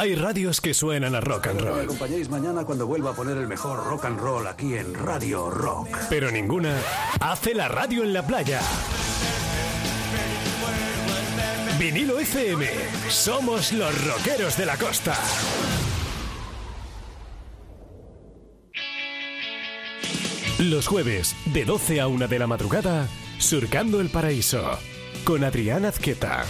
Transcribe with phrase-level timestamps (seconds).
[0.00, 3.36] Hay radios que suenan a rock and Me roll, acompañéis mañana cuando vuelva a poner
[3.36, 5.88] el mejor rock and roll aquí en Radio Rock.
[6.08, 6.74] pero ninguna
[7.20, 8.62] hace la radio en la playa.
[11.78, 12.66] Vinilo FM,
[13.10, 15.14] somos los rockeros de la costa.
[20.60, 23.06] Los jueves, de 12 a 1 de la madrugada,
[23.36, 24.78] Surcando el Paraíso,
[25.24, 26.46] con Adrián Azqueta.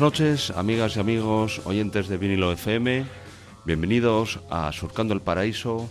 [0.00, 3.04] Buenas noches, amigas y amigos, oyentes de Vinilo FM.
[3.66, 5.90] Bienvenidos a Surcando el Paraíso,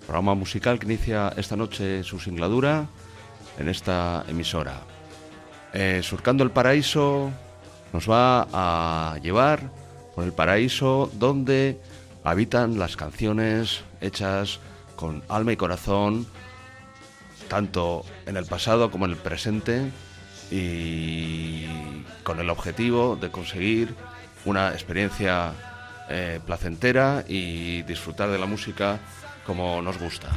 [0.00, 2.88] programa musical que inicia esta noche su singladura
[3.56, 4.80] en esta emisora.
[5.72, 7.30] Eh, Surcando el Paraíso
[7.92, 9.70] nos va a llevar
[10.16, 11.80] por el paraíso donde
[12.24, 14.58] habitan las canciones hechas
[14.96, 16.26] con alma y corazón,
[17.46, 19.92] tanto en el pasado como en el presente,
[20.50, 21.66] y
[22.22, 23.94] con el objetivo de conseguir
[24.44, 25.52] una experiencia
[26.08, 28.98] eh, placentera y disfrutar de la música
[29.46, 30.28] como nos gusta.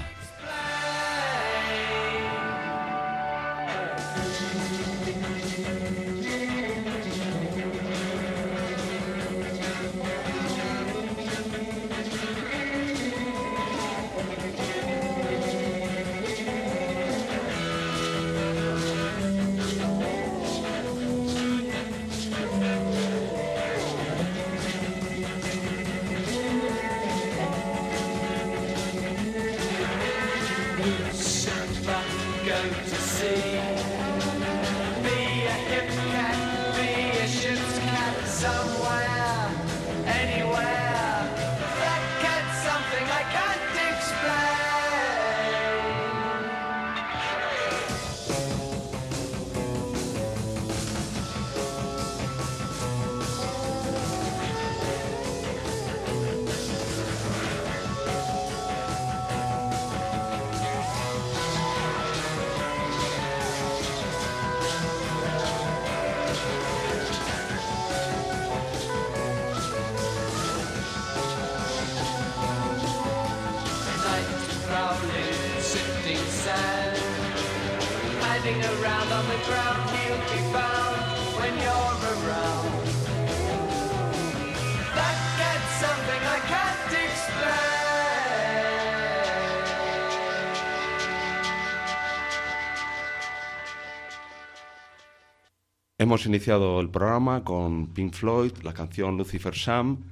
[96.11, 100.11] Hemos iniciado el programa con Pink Floyd, la canción Lucifer Sam,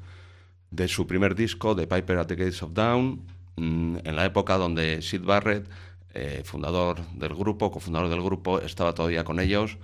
[0.72, 3.20] de su primer disco, The Piper at the Gates of Dawn,
[3.58, 5.70] mm, en la época donde Sid Barrett,
[6.14, 9.78] eh, fundador del grupo, cofundador del grupo, estaba todavía con ellos.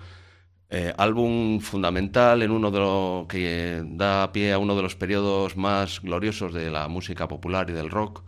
[0.70, 5.58] Eh, álbum fundamental en uno de lo que da pie a uno de los periodos
[5.58, 8.24] más gloriosos de la música popular y del rock,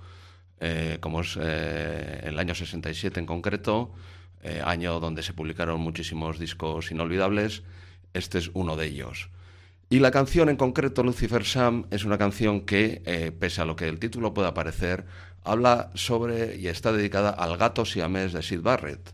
[0.59, 3.93] eh, como es eh, el año 67 en concreto,
[4.43, 7.63] eh, año donde se publicaron muchísimos discos inolvidables.
[8.13, 9.29] Este es uno de ellos.
[9.89, 13.77] Y la canción en concreto, Lucifer Sam, es una canción que, eh, pese a lo
[13.77, 15.05] que el título pueda parecer,
[15.45, 19.13] habla sobre y está dedicada al gato siamés de Sid Barrett.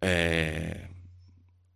[0.00, 0.88] Eh,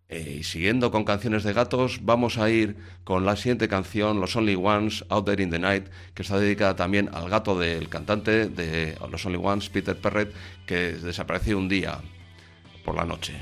[0.08, 4.34] eh, y siguiendo con canciones de gatos, vamos a ir con la siguiente canción, Los
[4.34, 8.48] Only Ones, Out There in the Night, que está dedicada también al gato del cantante
[8.48, 10.32] de Los Only Ones, Peter Perret,
[10.64, 12.00] que desapareció un día
[12.86, 13.34] por la noche.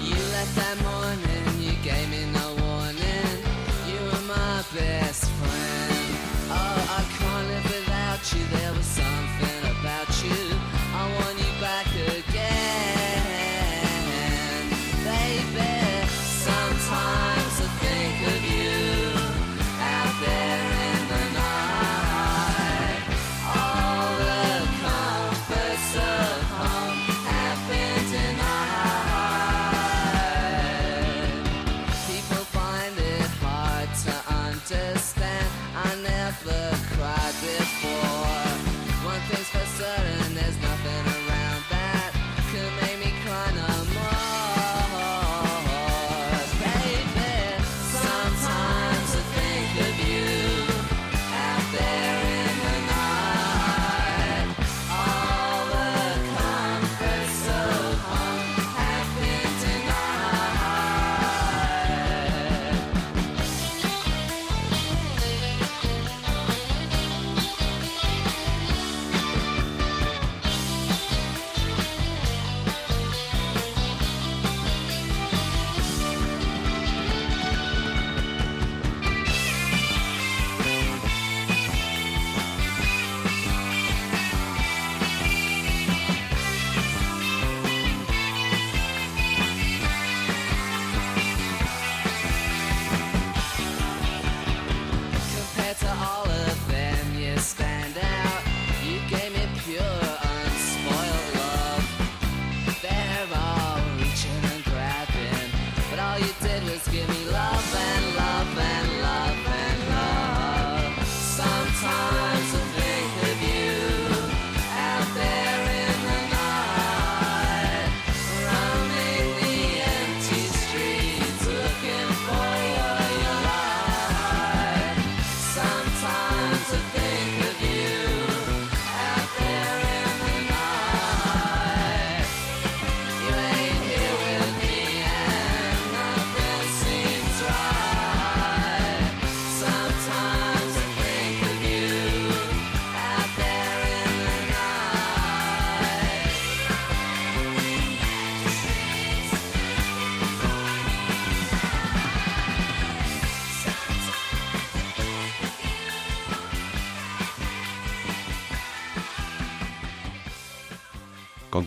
[0.00, 0.78] You left that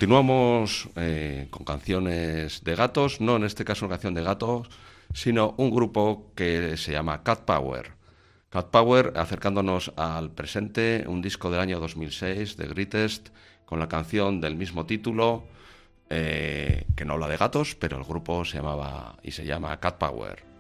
[0.02, 4.68] Continuamos eh, con canciones de gatos, no en este caso una canción de gatos,
[5.14, 7.92] sino un grupo que se llama Cat Power.
[8.50, 13.30] Cat Power, acercándonos al presente, un disco del año 2006 de Greatest,
[13.64, 15.44] con la canción del mismo título,
[16.10, 20.00] eh, que no habla de gatos, pero el grupo se llamaba y se llama Cat
[20.00, 20.51] Power.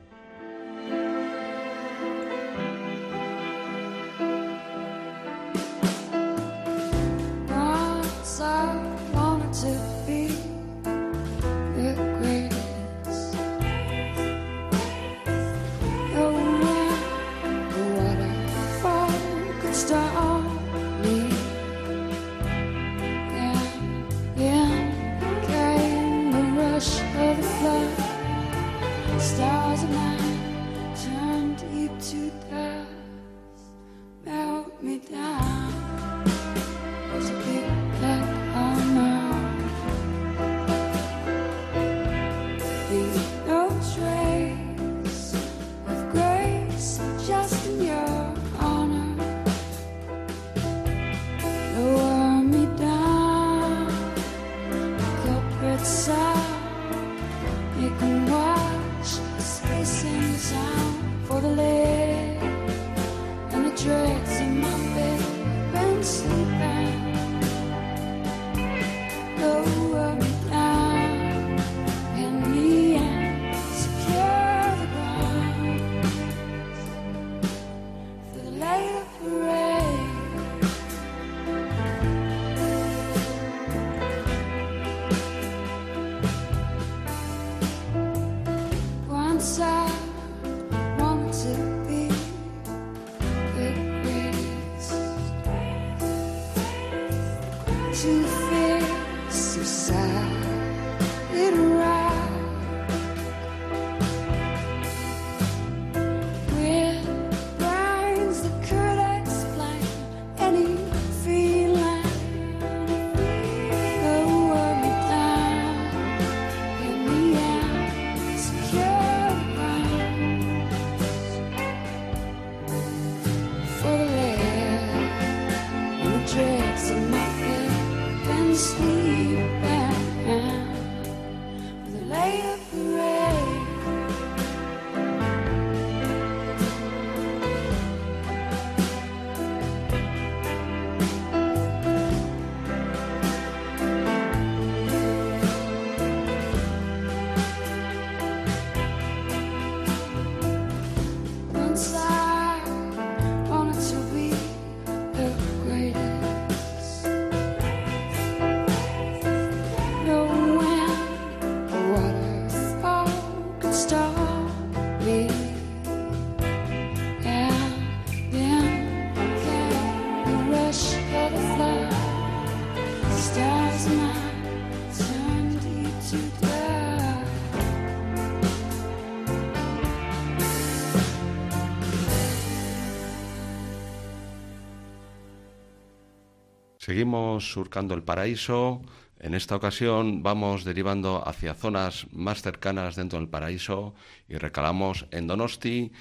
[186.92, 188.82] Seguimos surcando el paraíso.
[189.18, 193.94] En esta ocasión vamos derivando hacia zonas más cercanas dentro del paraíso
[194.28, 195.94] y recalamos en Donosti,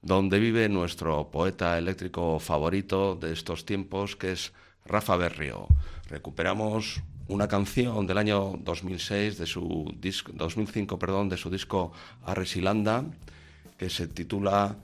[0.00, 4.52] donde vive nuestro poeta eléctrico favorito de estos tiempos, que es
[4.84, 5.68] Rafa Berrio.
[6.08, 11.92] Recuperamos una canción del año 2006 de su disco 2005, perdón, de su disco
[12.24, 13.04] Arresilanda,
[13.78, 14.74] que se titula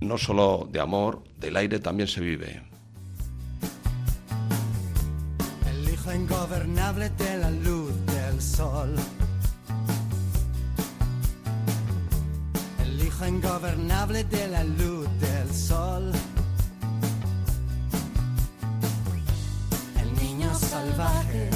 [0.00, 2.71] No solo de amor, del aire también se vive.
[6.02, 8.92] Hijo ingobernable de la luz del sol.
[12.80, 16.10] El hijo ingobernable de la luz del sol.
[20.00, 21.50] El niño salvaje.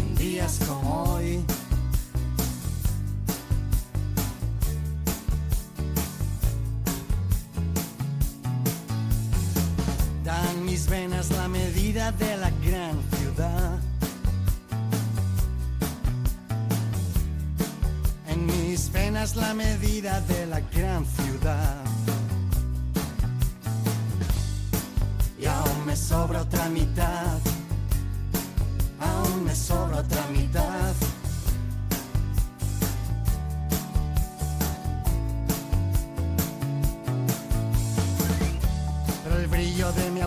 [0.00, 1.44] En días como hoy.
[12.18, 13.78] De la gran ciudad.
[18.28, 21.84] En mis venas la medida de la gran ciudad.
[25.38, 27.38] Y aún me sobra otra mitad.
[29.00, 30.71] Aún me sobra otra mitad.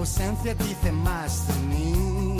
[0.05, 2.37] ausencia dice más de mí.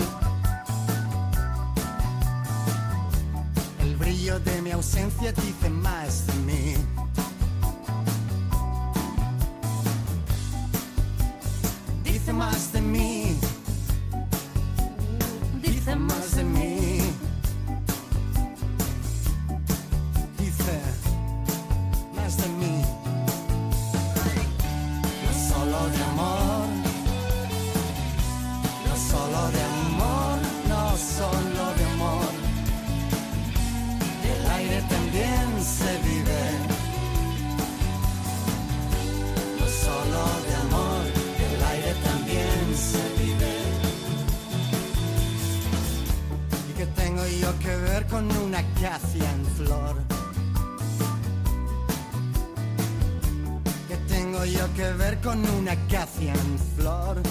[3.80, 6.95] El brillo de mi ausencia dice más de mí.
[54.46, 57.22] Yo que ver con una acacia en flor?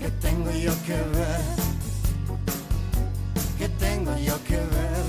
[0.00, 1.40] ¿Qué tengo yo que ver?
[3.58, 5.04] ¿Qué tengo yo que ver?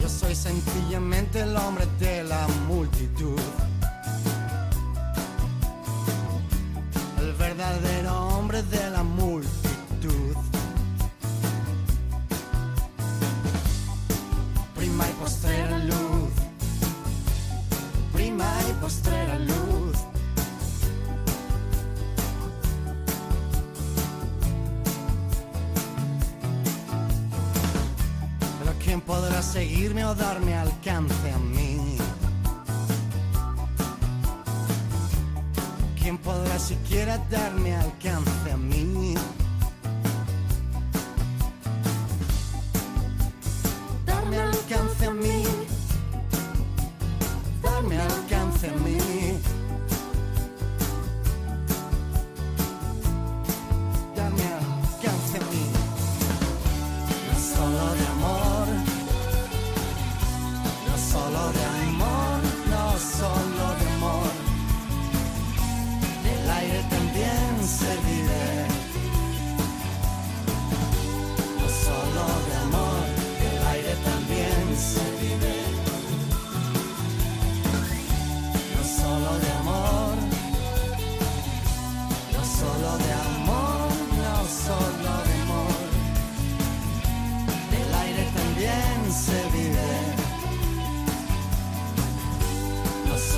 [0.00, 2.09] Yo soy sencillamente el hombre de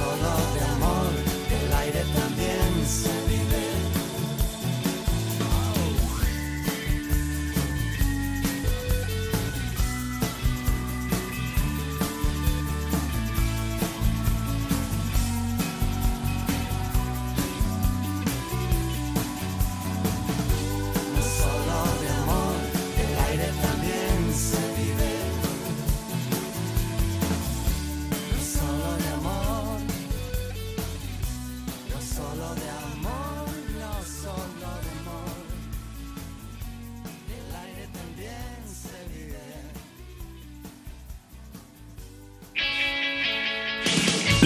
[0.02, 0.61] No solo de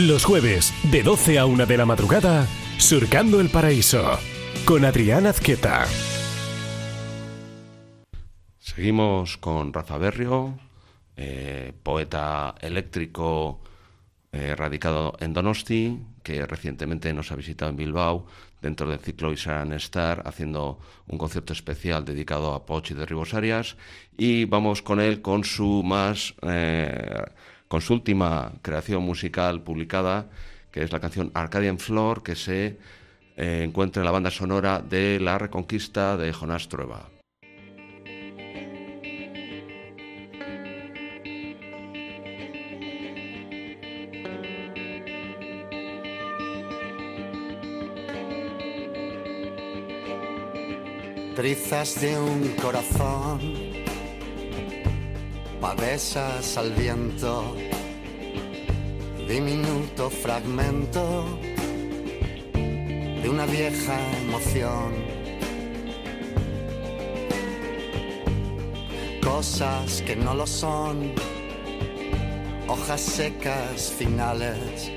[0.06, 2.46] Los jueves, de 12 a 1 de la madrugada,
[2.78, 4.20] Surcando el Paraíso,
[4.64, 5.84] con Adrián Azqueta.
[8.60, 10.60] Seguimos con Rafa Berrio,
[11.16, 13.58] eh, poeta eléctrico
[14.30, 18.26] eh, radicado en Donosti, que recientemente nos ha visitado en Bilbao
[18.62, 23.76] dentro del ciclo Isran Star, haciendo un concierto especial dedicado a Poch y Derribos Arias.
[24.16, 27.24] Y vamos con él con su más eh,
[27.68, 30.28] con su última creación musical publicada,
[30.70, 32.78] que es la canción Arcadian Floor, que se
[33.36, 37.08] eh, encuentra en la banda sonora de La Reconquista de Jonás Trueba.
[51.36, 53.40] Trizas de un corazón,
[55.60, 57.54] pavesas al viento,
[59.28, 61.24] diminuto fragmento
[62.52, 64.92] de una vieja emoción.
[69.22, 71.12] Cosas que no lo son,
[72.68, 74.92] hojas secas finales,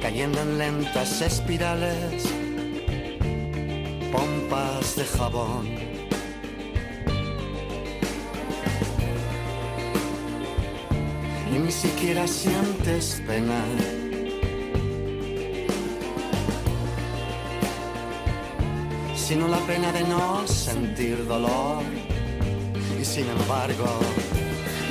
[0.00, 2.24] cayendo en lentas espirales
[4.12, 5.87] pompas de jabón.
[11.58, 13.60] ni siquiera sientes pena.
[19.14, 21.82] Sino la pena de no sentir dolor.
[23.00, 24.00] Y sin embargo,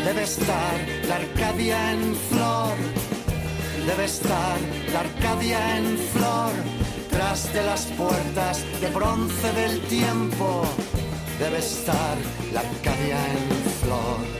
[0.05, 0.75] debe estar
[1.07, 2.75] la Arcadia en flor.
[3.85, 4.57] Debe estar
[4.93, 6.51] la Arcadia en flor.
[7.09, 10.63] Tras de las puertas de bronce del tiempo,
[11.39, 12.17] debe estar
[12.53, 14.36] la Arcadia en flor.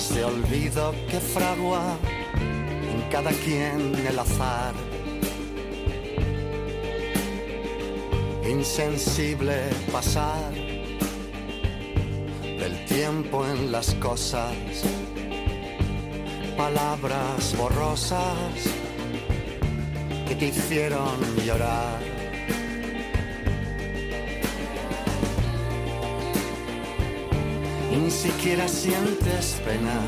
[0.00, 1.96] Formas de olvido que fragua
[2.34, 4.74] en cada quien el azar.
[8.48, 9.56] Insensible
[9.92, 10.52] pasar
[12.58, 14.54] del tiempo en las cosas,
[16.56, 18.54] palabras borrosas
[20.26, 22.09] que te hicieron llorar.
[28.20, 29.98] Siquiera sientes pena.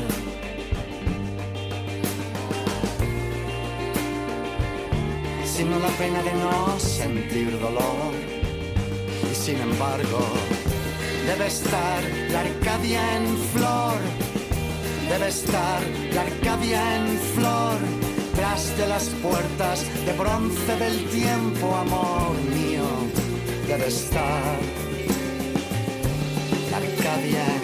[5.43, 8.13] Sino la pena de no sentir dolor.
[9.31, 10.21] Y sin embargo,
[11.25, 13.97] debe estar la Arcadia en flor.
[15.09, 15.81] Debe estar
[16.13, 17.79] la Arcadia en flor
[18.35, 22.87] tras de las puertas de bronce del tiempo, amor mío,
[23.67, 24.57] debe estar
[26.71, 27.62] la Arcadia en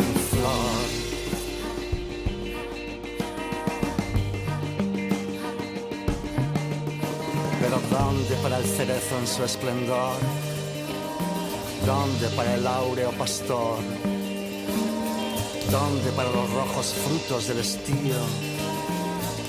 [7.99, 10.17] ¿dónde para el cerezo en su esplendor?
[11.85, 13.79] ¿Dónde para el áureo pastor?
[15.71, 18.19] ¿Dónde para los rojos frutos del estío?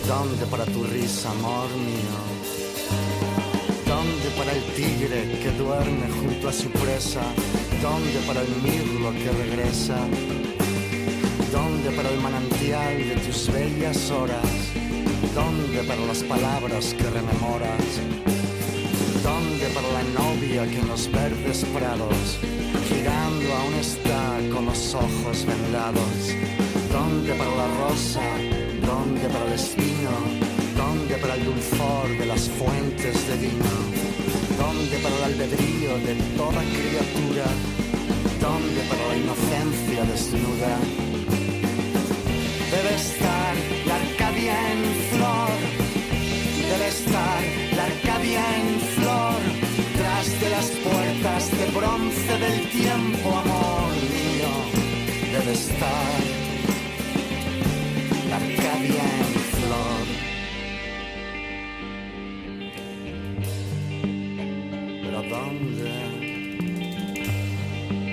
[0.08, 2.18] ¿Dónde para tu risa, amor mío?
[3.86, 7.22] ¿Dónde para el tigre que duerme junto a su presa?
[7.82, 9.98] ¿Dónde para el mirlo que regresa?
[11.52, 14.50] ¿Dónde para el manantial de tus bellas horas?
[15.34, 18.29] ¿Dónde para las palabras que rememoras?
[20.00, 22.38] ¿Dónde para la novia que en los verdes prados,
[22.88, 26.34] girando aún está con los ojos vendados?
[26.90, 28.22] ¿Dónde para la rosa?
[28.80, 30.12] ¿Dónde para el espino?
[30.76, 33.76] ¿Dónde para el dulzor de las fuentes de vino?
[34.58, 37.46] ¿Dónde para el albedrío de toda criatura?
[38.40, 40.72] ¿Dónde para la inocencia desnuda?
[42.70, 43.54] Debe estar
[43.86, 44.82] la Arcadia en
[45.12, 45.50] flor,
[46.70, 47.59] debe estar
[51.72, 54.52] bronce del tiempo, amor mío,
[55.32, 56.20] debe estar
[58.28, 60.06] la Arcadia en flor.
[65.02, 65.92] Pero ¿dónde?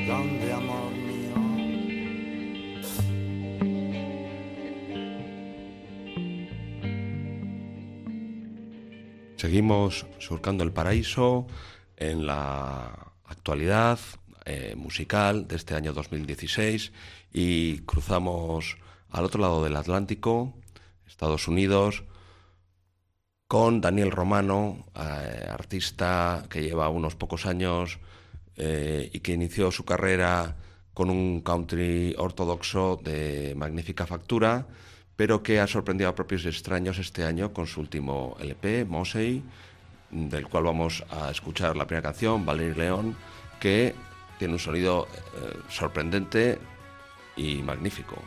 [0.07, 1.37] ¿Dónde, amor mío?
[9.35, 11.47] Seguimos surcando el paraíso
[11.95, 13.99] en la actualidad
[14.45, 16.91] eh, musical de este año 2016
[17.33, 18.77] y cruzamos
[19.09, 20.53] al otro lado del Atlántico,
[21.05, 22.03] Estados Unidos,
[23.47, 27.99] con Daniel Romano, eh, artista que lleva unos pocos años
[28.55, 30.57] eh, y que inició su carrera
[30.93, 34.67] con un country ortodoxo de magnífica factura,
[35.15, 39.43] pero que ha sorprendido a propios extraños este año con su último LP, Mosey,
[40.09, 43.15] del cual vamos a escuchar la primera canción, Valerie León,
[43.59, 43.95] que
[44.37, 46.59] tiene un sonido eh, sorprendente
[47.35, 48.21] y magnífico.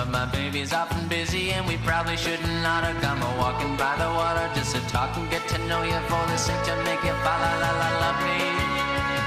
[0.00, 4.08] But my baby's often busy, and we probably shouldn't oughta come a walking by the
[4.18, 7.12] water just to talk and get to know you for the sake to make you
[7.24, 8.40] fall la la la love me.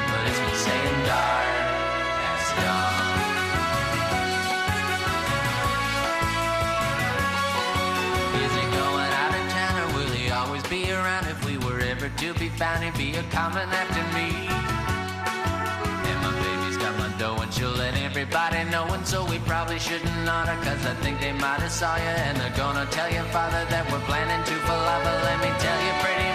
[0.10, 1.46] But it's been saying dark
[2.32, 2.94] as dawn.
[8.44, 11.28] Is he going out of town or will he always be around?
[11.28, 14.43] If we were ever to be found, he'd be a coming after me.
[17.54, 18.86] She'll let everybody know.
[18.96, 22.16] And so we probably shouldn't oughta, cause I think they might have saw you.
[22.28, 25.04] And they're gonna tell your father that we're planning to out.
[25.04, 26.33] But let me tell you, pretty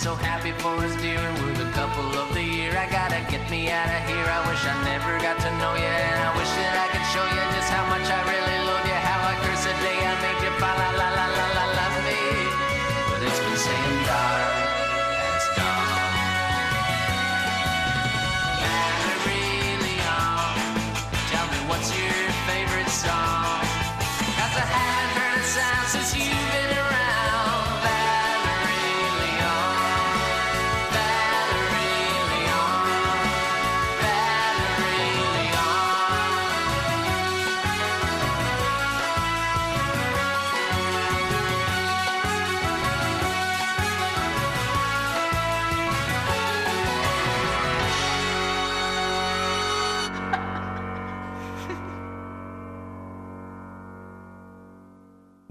[0.00, 1.18] so happy for us, dear.
[1.18, 2.72] And we're the couple of the year.
[2.72, 4.24] I gotta get me out of here.
[4.24, 5.92] I wish I never got to know you.
[6.08, 8.29] And I wish that I could show you just how much I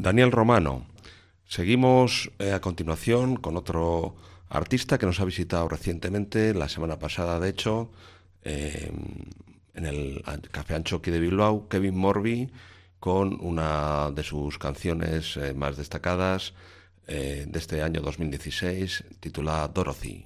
[0.09, 0.87] Daniel Romano.
[1.45, 4.15] Seguimos eh, a continuación con otro
[4.49, 7.91] artista que nos ha visitado recientemente, la semana pasada, de hecho,
[8.41, 8.91] eh,
[9.75, 12.49] en el Café Anchoqui de Bilbao, Kevin Morby,
[12.99, 16.55] con una de sus canciones eh, más destacadas
[17.05, 20.25] eh, de este año 2016, titulada Dorothy.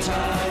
[0.00, 0.49] time.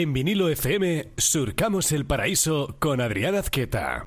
[0.00, 4.02] En vinilo FM surcamos el paraíso con Adrián Azqueta.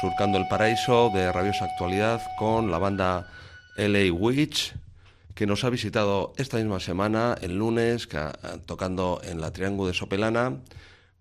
[0.00, 3.26] Surcando el paraíso de rabiosa actualidad con la banda
[3.76, 4.74] LA Witch
[5.34, 8.30] que nos ha visitado esta misma semana, el lunes, ca-
[8.64, 10.58] tocando en la Triángulo de Sopelana.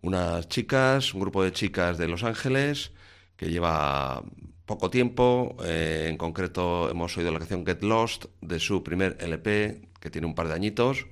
[0.04, 2.92] Unas chicas, un grupo de chicas de Los Ángeles
[3.36, 4.22] que lleva
[4.68, 5.56] poco tiempo.
[5.64, 10.28] eh, en concreto hemos oído la canción Get Lost de su primer LP que tiene
[10.28, 11.08] un par de añitos.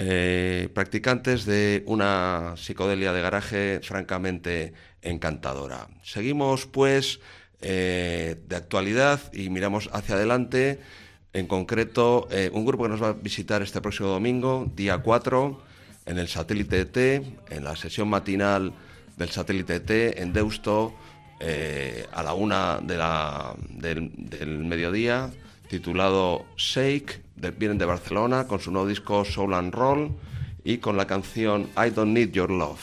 [0.00, 5.88] Eh, practicantes de una psicodelia de garaje francamente encantadora.
[6.04, 7.18] Seguimos pues
[7.60, 10.78] eh, de actualidad y miramos hacia adelante.
[11.32, 15.60] En concreto, eh, un grupo que nos va a visitar este próximo domingo, día 4,
[16.06, 17.16] en el satélite T,
[17.50, 18.72] en la sesión matinal
[19.16, 20.94] del satélite T en Deusto,
[22.12, 25.30] a la una del mediodía,
[25.68, 30.10] titulado Shake, de- vienen de Barcelona con su nuevo disco Soul and Roll
[30.64, 32.80] y con la canción I Don't Need Your Love.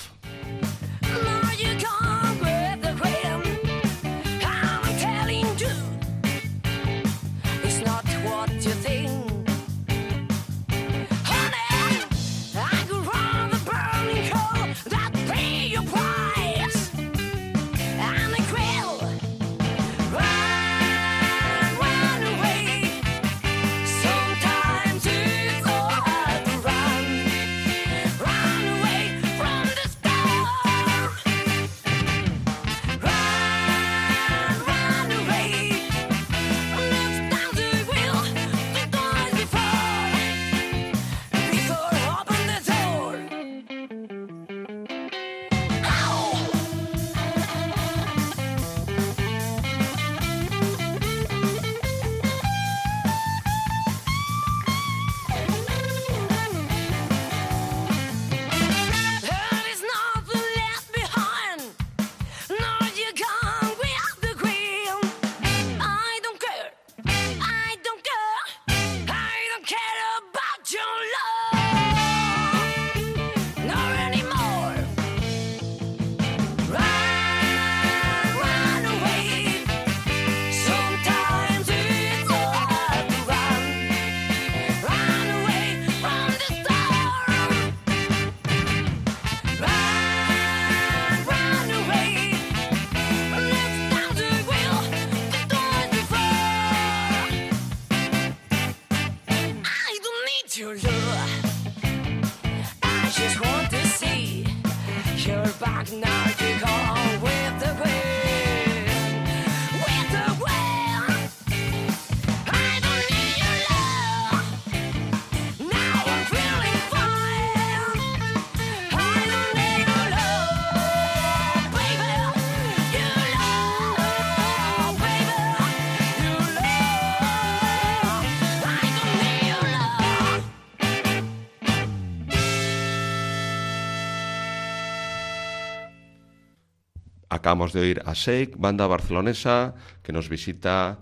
[137.73, 140.99] De oír a Shake, banda barcelonesa que nos visita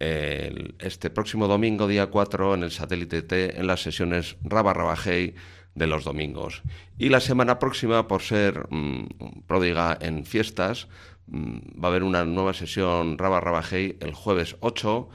[0.00, 5.36] este próximo domingo, día 4, en el satélite T, en las sesiones Raba Raba Hey
[5.74, 6.62] de los domingos.
[6.98, 9.06] Y la semana próxima, por ser mm,
[9.46, 10.88] pródiga en fiestas,
[11.26, 15.08] mm, va a haber una nueva sesión Raba Raba Hey el jueves 8,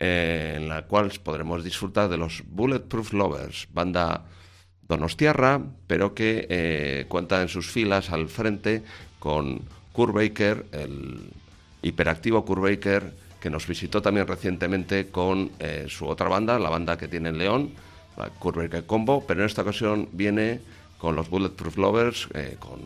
[0.00, 4.26] eh, en la cual podremos disfrutar de los Bulletproof Lovers, banda
[4.82, 8.82] donostiarra, pero que eh, cuenta en sus filas al frente
[9.18, 9.62] con
[9.96, 11.30] Kurt Baker, el
[11.80, 16.98] hiperactivo Kurt Baker, que nos visitó también recientemente con eh, su otra banda, la banda
[16.98, 17.70] que tiene en León,
[18.18, 20.60] la Kurt Baker Combo, pero en esta ocasión viene
[20.98, 22.78] con los Bulletproof Lovers, eh, con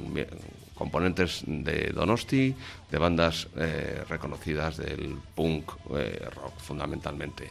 [0.76, 2.54] componentes de Donosti,
[2.88, 7.50] de bandas eh, reconocidas del punk rock fundamentalmente.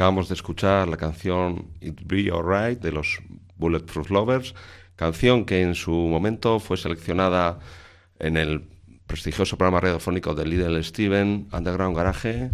[0.00, 3.18] Acabamos de escuchar la canción It Be Alright de los
[3.56, 4.54] Bulletproof Lovers,
[4.96, 7.58] canción que en su momento fue seleccionada
[8.18, 8.62] en el
[9.06, 12.50] prestigioso programa radiofónico de Little Steven Underground Garage,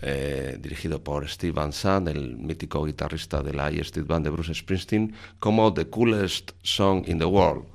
[0.00, 4.30] eh, dirigido por Steve Van Sant, el mítico guitarrista de la E Street Band de
[4.30, 7.66] Bruce Springsteen, como The Coolest Song in the World.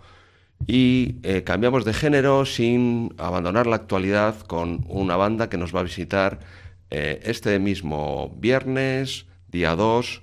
[0.65, 5.81] Y eh, cambiamos de género sin abandonar la actualidad con una banda que nos va
[5.81, 6.39] a visitar
[6.89, 10.21] eh, este mismo viernes, día 2,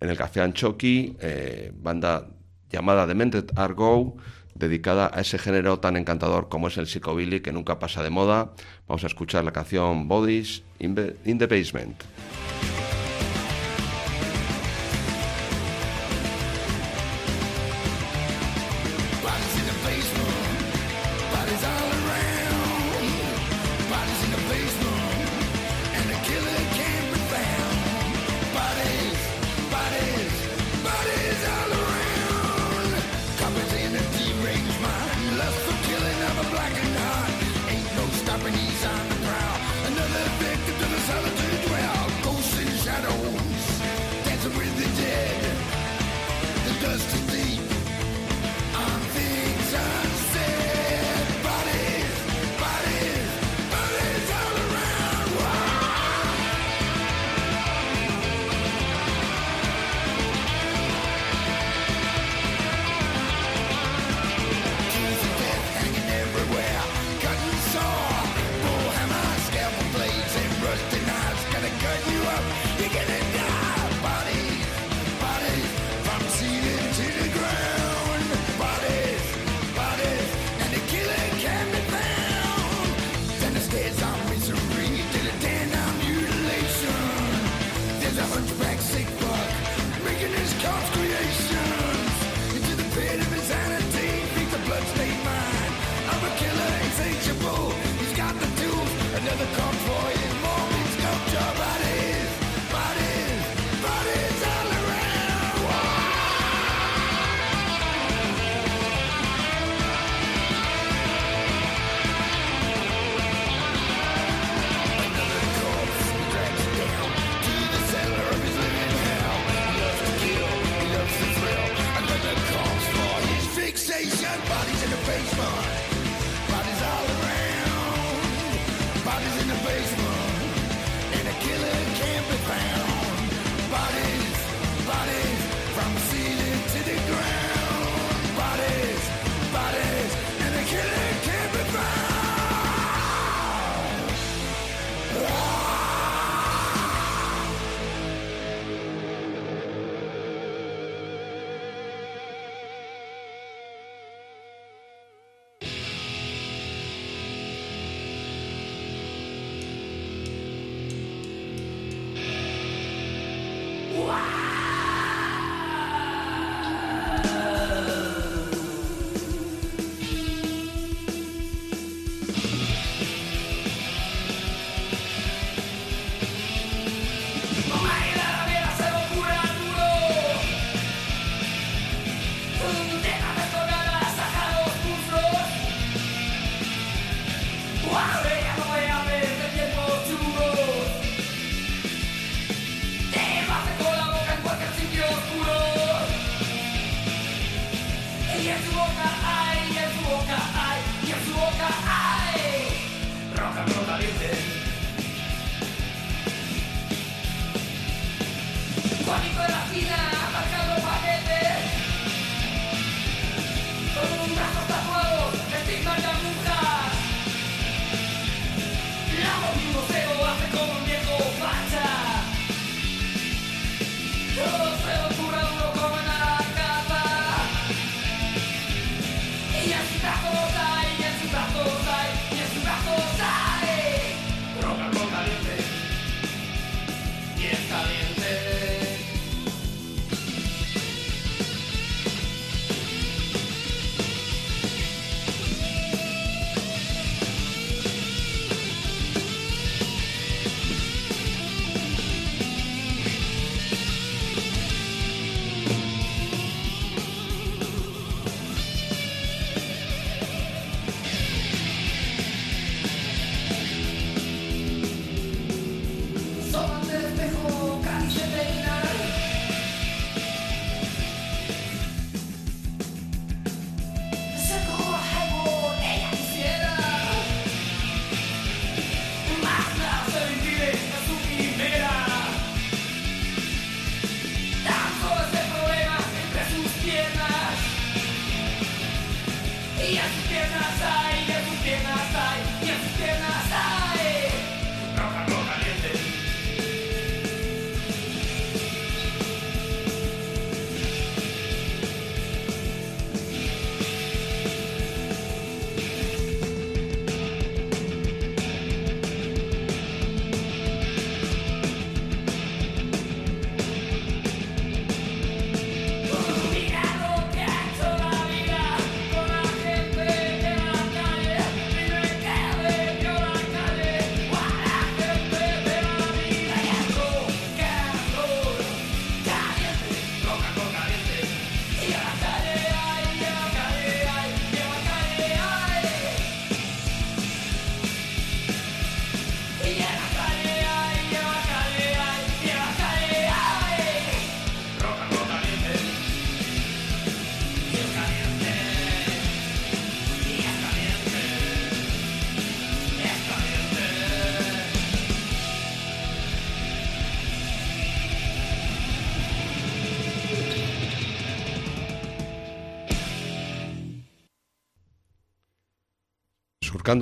[0.00, 2.28] en el Café Anchoqui, eh, banda
[2.70, 4.16] llamada Demented Argo,
[4.54, 8.52] dedicada a ese género tan encantador como es el psicobilly, que nunca pasa de moda.
[8.86, 12.02] Vamos a escuchar la canción Bodies in, the Basement.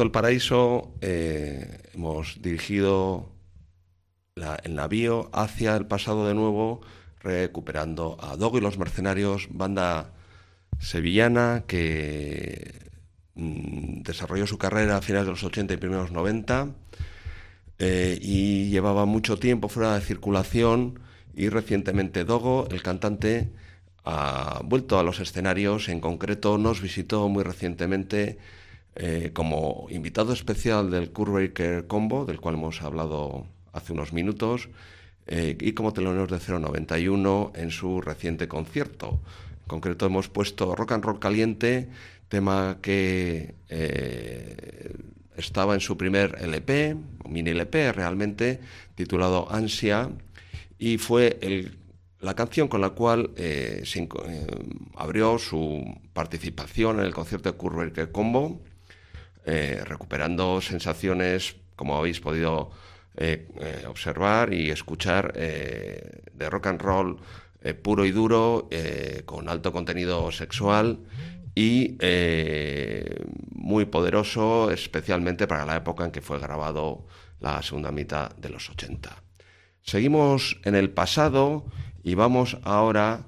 [0.01, 3.29] El paraíso, eh, hemos dirigido
[4.65, 6.81] el navío hacia el pasado de nuevo,
[7.21, 10.15] recuperando a Dogo y los Mercenarios, banda
[10.81, 12.91] sevillana que
[13.35, 16.69] mm, desarrolló su carrera a finales de los 80 y primeros 90
[17.79, 21.01] eh, y llevaba mucho tiempo fuera de circulación
[21.35, 23.51] y recientemente Dogo, el cantante,
[24.05, 28.39] ha vuelto a los escenarios, en concreto nos visitó muy recientemente
[28.95, 34.69] eh, como invitado especial del Curvaker Combo, del cual hemos hablado hace unos minutos,
[35.27, 39.21] eh, y como teloneros de 091 en su reciente concierto.
[39.63, 41.89] En concreto hemos puesto Rock and Roll Caliente,
[42.29, 44.93] tema que eh,
[45.37, 46.97] estaba en su primer LP,
[47.29, 48.61] mini LP realmente,
[48.95, 50.11] titulado Ansia,
[50.79, 51.39] y fue
[52.21, 53.85] la canción con la cual eh,
[54.97, 58.61] abrió su participación en el concierto de Curvaker Combo,
[59.47, 62.71] eh, recuperando sensaciones, como habéis podido
[63.17, 67.19] eh, eh, observar y escuchar, de rock and roll
[67.83, 68.69] puro y duro,
[69.25, 70.99] con alto contenido sexual
[71.55, 71.97] y
[73.55, 77.07] muy poderoso, especialmente para la época en que fue grabado
[77.41, 79.23] la segunda mitad de los 80.
[79.83, 81.65] Seguimos en el pasado
[82.03, 83.27] y vamos ahora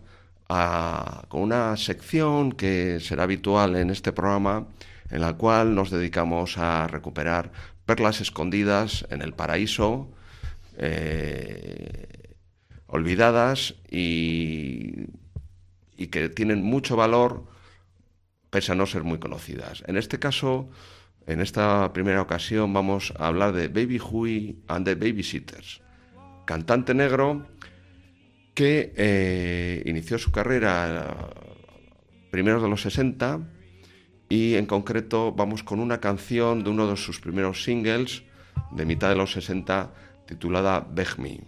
[0.48, 4.66] a- con una sección que será habitual en este programa,
[5.10, 7.52] en la cual nos dedicamos a recuperar
[7.86, 10.10] perlas escondidas en el paraíso,
[10.76, 12.36] eh,
[12.86, 15.06] olvidadas y,
[16.10, 17.46] que tienen mucho valor
[18.50, 19.82] pese a no ser muy conocidas.
[19.88, 20.68] En este caso,
[21.26, 25.80] en esta primera ocasión, vamos a hablar de Baby Huey and the Babysitters,
[26.44, 27.48] cantante negro
[28.54, 31.32] que eh, inició su carrera
[32.30, 33.40] primeros de los 60
[34.34, 38.24] y en concreto vamos con una canción de uno de sus primeros singles
[38.72, 39.92] de mitad de los 60
[40.26, 41.40] titulada Beg Me.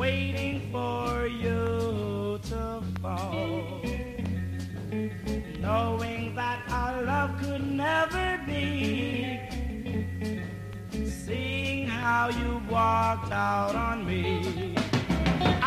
[0.00, 3.82] Waiting for you to fall.
[5.60, 9.38] Knowing that our love could never be.
[11.04, 14.74] Seeing how you walked out on me.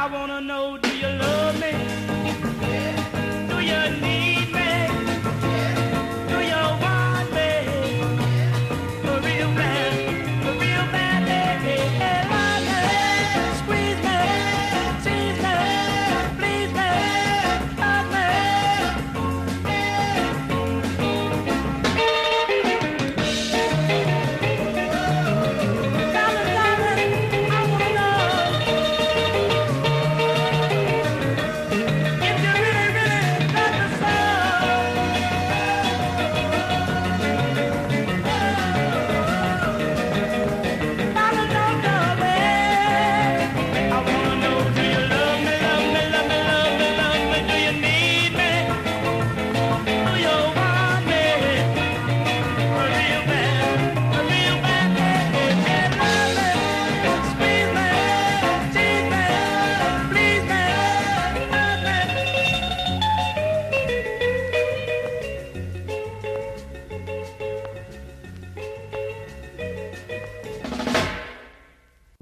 [0.02, 1.74] I wanna know, do you love me?
[3.50, 4.23] Do you need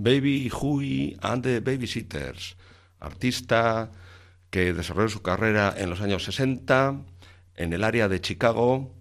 [0.02, 2.56] Baby Huey and the Babysitters,
[3.00, 3.92] artista
[4.50, 7.02] que desarrolló su carrera en los años 60
[7.56, 8.96] en el área de Chicago,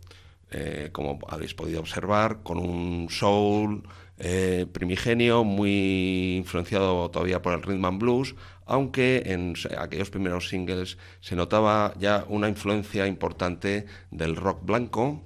[0.50, 3.82] eh, como habéis podido observar, con un soul
[4.18, 8.34] eh, primigenio muy influenciado todavía por el rhythm and blues,
[8.66, 15.24] aunque en aquellos primeros singles se notaba ya una influencia importante del rock blanco,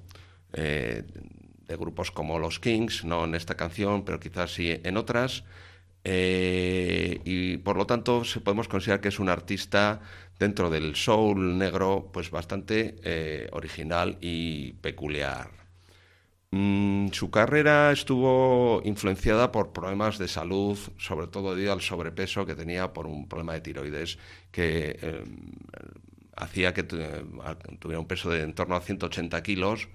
[0.53, 1.03] eh,
[1.67, 5.43] de grupos como los Kings, no en esta canción, pero quizás sí en otras.
[6.03, 10.01] Eh, y por lo tanto se podemos considerar que es un artista
[10.39, 15.49] dentro del soul negro pues bastante eh, original y peculiar.
[16.51, 22.55] Mm, su carrera estuvo influenciada por problemas de salud, sobre todo debido al sobrepeso que
[22.55, 24.17] tenía por un problema de tiroides
[24.51, 25.23] que eh,
[26.35, 26.97] hacía que tu-
[27.79, 29.87] tuviera un peso de en torno a 180 kilos,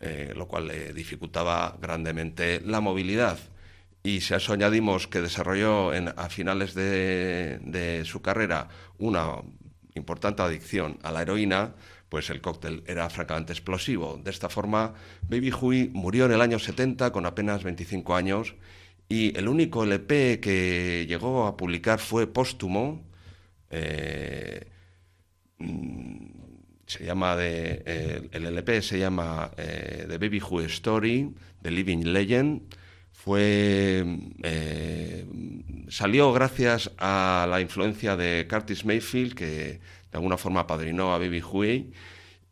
[0.00, 3.38] eh, lo cual le dificultaba grandemente la movilidad.
[4.02, 8.68] Y si a eso añadimos que desarrolló en- a finales de, de su carrera
[8.98, 9.42] una
[9.94, 11.74] importante adicción a la heroína,
[12.08, 14.20] pues el cóctel era francamente explosivo.
[14.22, 18.54] De esta forma, Baby Huey murió en el año 70 con apenas 25 años
[19.08, 23.02] y el único LP que llegó a publicar fue póstumo.
[23.70, 24.66] eh,
[25.58, 26.35] mm,
[26.86, 32.04] se llama de, eh, el LP se llama eh, The Baby Who Story, The Living
[32.04, 32.62] Legend.
[33.12, 34.04] Fue
[34.42, 35.26] eh,
[35.88, 39.80] salió gracias a la influencia de Curtis Mayfield, que de
[40.12, 41.90] alguna forma apadrinó a Baby Huey.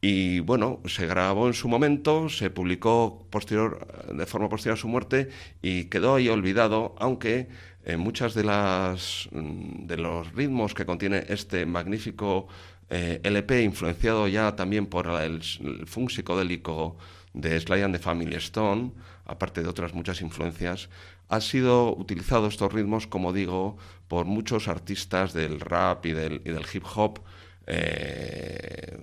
[0.00, 4.88] Y bueno, se grabó en su momento, se publicó posterior, de forma posterior a su
[4.88, 5.30] muerte
[5.62, 7.48] y quedó ahí olvidado, aunque
[7.84, 12.48] en muchas de las mm, de los ritmos que contiene este magnífico
[12.90, 16.96] eh, LP, influenciado ya también por el, el funk psicodélico
[17.32, 18.92] de Sly and the Family Stone,
[19.26, 20.88] aparte de otras muchas influencias,
[21.28, 23.76] ha sido utilizado estos ritmos, como digo,
[24.08, 27.20] por muchos artistas del rap y del, hip hop
[27.66, 28.98] eh,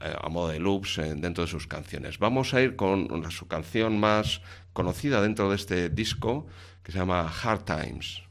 [0.00, 2.18] a modo de loops eh, dentro de sus canciones.
[2.18, 4.40] Vamos a ir con su canción más
[4.72, 6.46] conocida dentro de este disco,
[6.82, 8.22] que se llama Hard Times.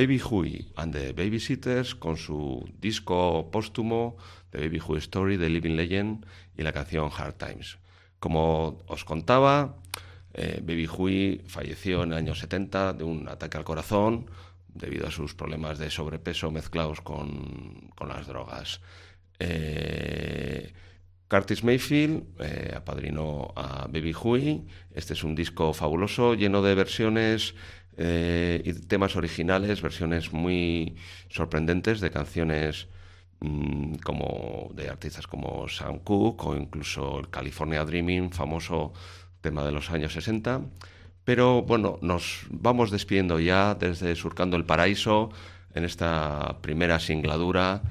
[0.00, 4.16] Baby Huey and the Babysitters con su disco póstumo
[4.48, 6.24] The Baby Huey Story, The Living Legend
[6.56, 7.76] y la canción Hard Times.
[8.18, 9.76] Como os contaba,
[10.32, 14.30] eh, Baby Huey falleció en el año 70 de un ataque al corazón
[14.72, 18.80] debido a sus problemas de sobrepeso mezclados con, con las drogas.
[19.38, 20.72] Eh,
[21.28, 24.66] Curtis Mayfield eh, apadrinó a Baby Huey.
[24.94, 27.54] Este es un disco fabuloso, lleno de versiones
[28.02, 30.96] eh, y temas originales, versiones muy
[31.28, 32.88] sorprendentes de canciones
[33.40, 38.94] mm, como de artistas como Sam Cooke o incluso el California Dreaming, famoso
[39.42, 40.62] tema de los años 60.
[41.24, 45.28] Pero bueno, nos vamos despidiendo ya desde Surcando el Paraíso
[45.74, 47.82] en esta primera singladura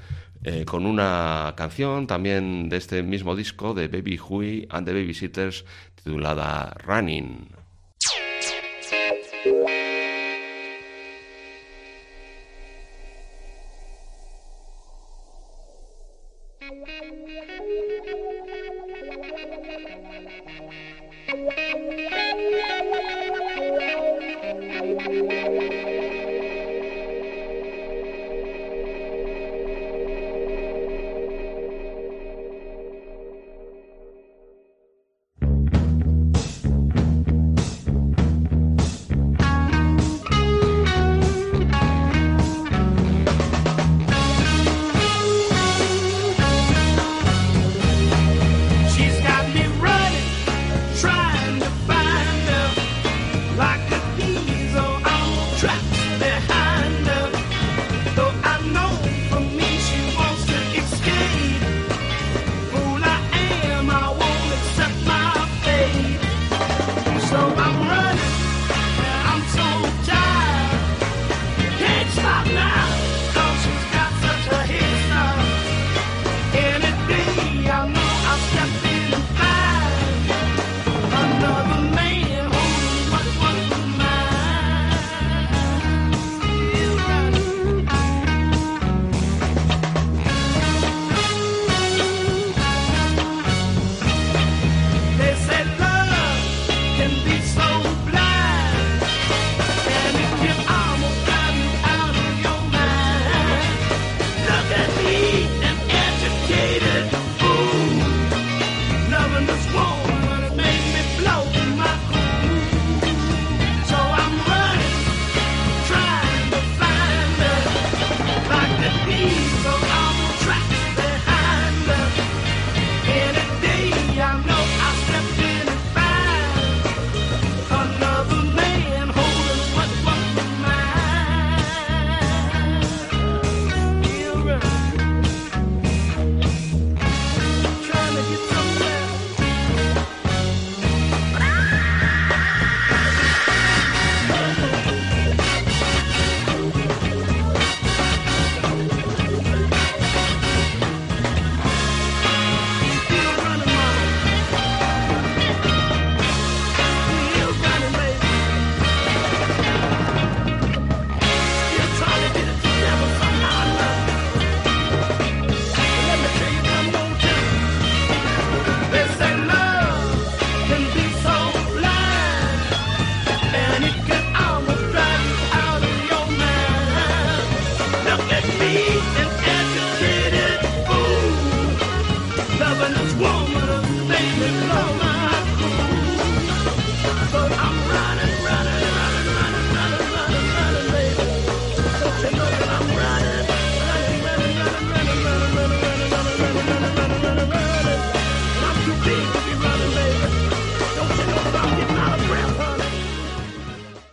[0.43, 5.65] eh, con una canción también de este mismo disco de Baby Huey and the Babysitters
[5.93, 7.58] titulada Running.